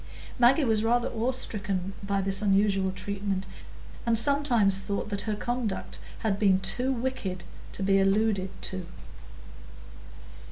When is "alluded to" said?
7.99-8.87